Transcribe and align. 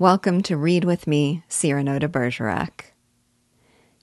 Welcome 0.00 0.42
to 0.42 0.56
Read 0.56 0.82
With 0.82 1.06
Me, 1.06 1.44
Cyrano 1.48 2.00
de 2.00 2.08
Bergerac. 2.08 2.94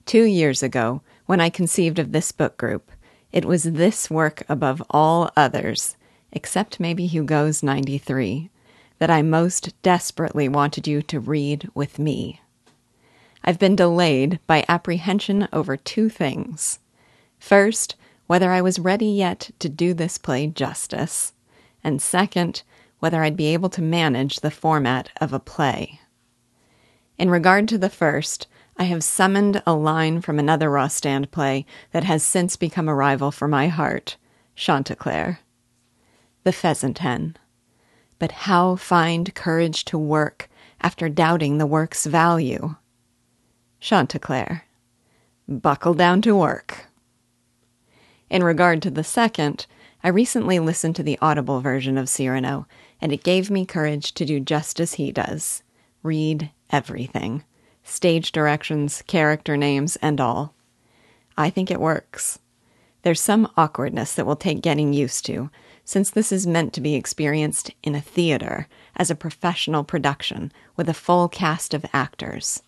Two 0.06 0.24
years 0.24 0.64
ago, 0.64 1.02
when 1.26 1.42
I 1.42 1.50
conceived 1.50 2.00
of 2.00 2.14
this 2.14 2.32
book 2.32 2.56
group, 2.56 2.92
it 3.34 3.44
was 3.44 3.64
this 3.64 4.10
work 4.10 4.42
above 4.48 4.82
all 4.90 5.30
others, 5.36 5.98
except 6.32 6.80
maybe 6.80 7.08
Hugo's 7.08 7.62
93, 7.62 8.50
that 9.00 9.12
I 9.12 9.22
most 9.22 9.74
desperately 9.82 10.48
wanted 10.48 10.88
you 10.88 11.02
to 11.02 11.20
read 11.20 11.70
with 11.74 12.00
me. 12.00 12.40
I've 13.44 13.60
been 13.60 13.76
delayed 13.76 14.40
by 14.48 14.64
apprehension 14.70 15.50
over 15.52 15.76
two 15.76 16.08
things. 16.08 16.80
First, 17.38 17.98
whether 18.28 18.50
I 18.50 18.62
was 18.62 18.80
ready 18.80 19.08
yet 19.08 19.52
to 19.60 19.68
do 19.68 19.94
this 19.94 20.18
play 20.18 20.48
justice, 20.48 21.34
and 21.84 22.02
second, 22.02 22.64
whether 23.02 23.24
I'd 23.24 23.36
be 23.36 23.48
able 23.48 23.70
to 23.72 23.82
manage 23.82 24.40
the 24.40 24.52
format 24.52 25.10
of 25.20 25.34
a 25.34 25.40
play. 25.40 26.00
In 27.18 27.32
regard 27.32 27.68
to 27.70 27.78
the 27.80 27.90
first, 27.90 28.48
I 28.78 28.84
have 28.84 29.04
summoned 29.04 29.62
a 29.66 29.74
line 29.74 30.22
from 30.22 30.38
another 30.38 30.70
Rostand 30.70 31.32
play 31.32 31.66
that 31.92 32.04
has 32.04 32.22
since 32.22 32.56
become 32.56 32.88
a 32.88 32.96
rival 32.96 33.32
for 33.32 33.48
my 33.48 33.68
heart 33.70 34.18
Chanticleer. 34.56 35.40
The 36.44 36.52
Pheasant 36.52 37.00
Hen. 37.00 37.38
But 38.20 38.32
how 38.32 38.76
find 38.76 39.34
courage 39.34 39.84
to 39.86 39.98
work 39.98 40.48
after 40.80 41.10
doubting 41.10 41.58
the 41.58 41.66
work's 41.66 42.06
value? 42.06 42.76
Chanticleer. 43.80 44.66
Buckle 45.48 45.96
down 45.96 46.22
to 46.22 46.36
work. 46.36 46.86
In 48.30 48.44
regard 48.44 48.84
to 48.84 48.92
the 48.92 49.04
second, 49.04 49.66
I 50.04 50.10
recently 50.10 50.58
listened 50.60 50.96
to 50.96 51.04
the 51.04 51.20
audible 51.22 51.62
version 51.62 51.98
of 51.98 52.10
Cyrano, 52.10 52.66
and 53.00 53.12
it 53.12 53.24
gave 53.24 53.52
me 53.52 53.66
courage 53.66 54.14
to 54.14 54.26
do 54.26 54.40
just 54.40 54.80
as 54.80 54.96
he 54.96 55.12
does 55.12 55.64
read 56.04 56.52
everything 56.72 57.44
stage 57.84 58.32
directions, 58.32 59.02
character 59.08 59.58
names, 59.58 59.96
and 59.98 60.22
all. 60.22 60.54
I 61.38 61.50
think 61.50 61.72
it 61.72 61.80
works. 61.80 62.40
There's 63.02 63.20
some 63.20 63.52
awkwardness 63.58 64.14
that 64.14 64.26
will 64.26 64.36
take 64.36 64.62
getting 64.62 64.94
used 64.94 65.26
to, 65.26 65.50
since 65.84 66.12
this 66.12 66.32
is 66.32 66.46
meant 66.46 66.74
to 66.74 66.82
be 66.82 66.94
experienced 66.94 67.72
in 67.82 67.96
a 67.96 68.02
theater 68.02 68.68
as 68.96 69.10
a 69.10 69.16
professional 69.16 69.84
production 69.84 70.52
with 70.76 70.88
a 70.88 70.94
full 70.94 71.28
cast 71.28 71.74
of 71.74 71.86
actors. 71.92 72.62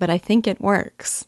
But 0.00 0.10
I 0.10 0.18
think 0.18 0.46
it 0.46 0.60
works. 0.60 1.26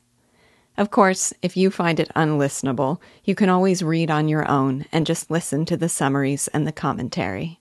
Of 0.77 0.91
course, 0.91 1.35
if 1.43 1.57
you 1.57 1.71
find 1.71 2.01
it 2.01 2.11
unlistenable, 2.17 2.99
you 3.25 3.35
can 3.35 3.51
always 3.51 3.83
read 3.83 4.11
on 4.11 4.29
your 4.29 4.49
own 4.51 4.87
and 4.91 5.07
just 5.07 5.31
listen 5.31 5.65
to 5.67 5.77
the 5.77 5.89
summaries 5.89 6.49
and 6.49 6.67
the 6.67 6.73
commentary. 6.73 7.61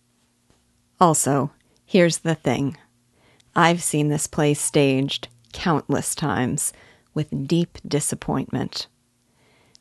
Also, 0.99 1.51
here's 1.85 2.19
the 2.19 2.35
thing 2.35 2.77
I've 3.55 3.83
seen 3.83 4.07
this 4.07 4.27
play 4.27 4.53
staged 4.53 5.27
countless 5.51 6.15
times 6.15 6.71
with 7.13 7.47
deep 7.47 7.77
disappointment. 7.85 8.87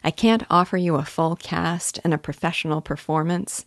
I 0.02 0.10
can't 0.10 0.44
offer 0.50 0.76
you 0.76 0.96
a 0.96 1.04
full 1.04 1.36
cast 1.36 2.00
and 2.02 2.12
a 2.12 2.18
professional 2.18 2.80
performance, 2.80 3.64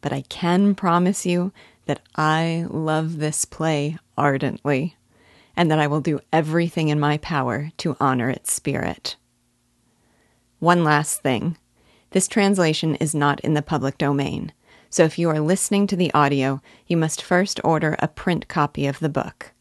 but 0.00 0.12
I 0.12 0.22
can 0.22 0.74
promise 0.74 1.26
you 1.26 1.52
that 1.84 2.00
I 2.16 2.66
love 2.70 3.18
this 3.18 3.44
play 3.44 3.98
ardently 4.16 4.96
and 5.56 5.70
that 5.70 5.78
I 5.78 5.86
will 5.86 6.00
do 6.00 6.20
everything 6.32 6.88
in 6.88 7.00
my 7.00 7.18
power 7.18 7.70
to 7.78 7.96
honor 8.00 8.30
its 8.30 8.52
spirit. 8.52 9.16
One 10.58 10.84
last 10.84 11.22
thing 11.22 11.56
this 12.10 12.28
translation 12.28 12.94
is 12.96 13.14
not 13.14 13.40
in 13.40 13.54
the 13.54 13.62
public 13.62 13.96
domain, 13.96 14.52
so 14.90 15.04
if 15.04 15.18
you 15.18 15.30
are 15.30 15.40
listening 15.40 15.86
to 15.86 15.96
the 15.96 16.12
audio, 16.12 16.60
you 16.86 16.96
must 16.96 17.22
first 17.22 17.58
order 17.64 17.96
a 17.98 18.08
print 18.08 18.48
copy 18.48 18.86
of 18.86 18.98
the 18.98 19.08
book. 19.08 19.52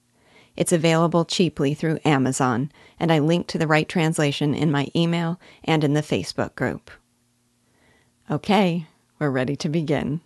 It's 0.58 0.73
available 0.73 1.23
cheaply 1.23 1.73
through 1.73 2.00
Amazon, 2.03 2.72
and 3.00 3.12
I 3.12 3.19
link 3.19 3.47
to 3.47 3.58
the 3.58 3.67
right 3.67 3.88
translation 3.88 4.53
in 4.53 4.69
my 4.69 4.89
email 4.94 5.39
and 5.64 5.84
in 5.84 5.94
the 5.94 6.02
Facebook 6.02 6.56
group. 6.56 6.91
Okay, 8.29 8.85
we're 9.18 9.29
ready 9.29 9.56
to 9.56 9.69
begin. 9.69 10.19